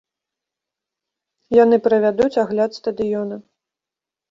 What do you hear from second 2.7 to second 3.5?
стадыёна.